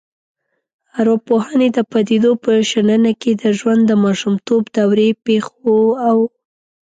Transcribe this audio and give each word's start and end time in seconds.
ارواپوهنې 0.99 1.67
د 1.77 1.79
پديدو 1.91 2.31
په 2.43 2.51
شننه 2.69 3.11
کې 3.21 3.31
د 3.41 3.43
ژوند 3.57 3.81
د 3.87 3.91
ماشومتوب 4.05 4.61
دورې 4.77 5.09
پیښو 5.25 5.75
او 6.09 6.17